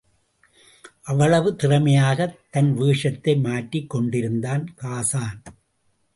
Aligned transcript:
அவ்வளவு 1.01 1.55
திறமையாகத் 1.55 2.39
தன் 2.49 2.73
வேஷத்தை 2.73 3.35
மாற்றிக் 3.37 3.89
கொண்டிருந்தான் 3.89 4.73
ஹாஸான். 4.81 5.43